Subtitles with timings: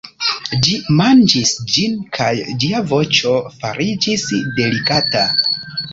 [0.67, 2.31] Ĝi manĝis ĝin kaj
[2.63, 5.27] ĝia voĉo fariĝis delikata.